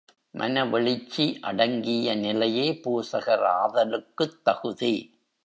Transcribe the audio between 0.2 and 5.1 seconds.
மனவெழுச்சி அடங்கிய நிலையே பூசகர் ஆதலுக்குத் தகுதி.